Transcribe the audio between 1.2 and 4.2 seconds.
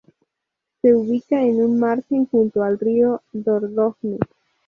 en un margen junto al río Dordogne.